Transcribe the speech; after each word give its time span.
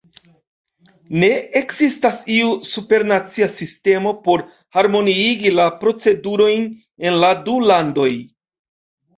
Ne 1.23 1.27
ekzistas 1.59 2.23
iu 2.37 2.47
supernacia 2.69 3.49
sistemo 3.59 4.15
por 4.29 4.45
harmoniigi 4.79 5.53
la 5.61 5.69
procedurojn 5.85 6.67
en 7.11 7.23
la 7.27 7.31
du 7.51 7.61
landoj. 7.75 8.11